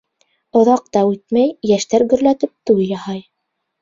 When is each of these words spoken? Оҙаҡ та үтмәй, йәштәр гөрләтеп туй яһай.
Оҙаҡ 0.61 0.87
та 0.95 1.03
үтмәй, 1.11 1.53
йәштәр 1.73 2.07
гөрләтеп 2.15 2.57
туй 2.71 2.89
яһай. 2.97 3.23